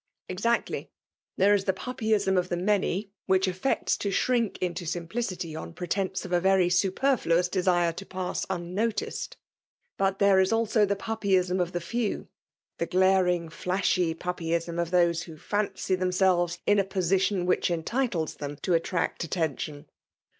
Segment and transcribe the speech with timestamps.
[0.35, 0.87] "^Exactly!
[1.37, 6.25] There is the puppyism of the ix^ny, which affects to shrink into simplicity, QX^ pretence
[6.25, 9.33] of a very superfluous desire to pass l^nnoticed.
[9.99, 11.83] But there is also the puppyism of tjxe.
[11.83, 12.27] few,—
[12.79, 18.55] the glaring, flashy puppyism of those who fancy themselves in a position which eutitlea them
[18.63, 19.85] to attract attention.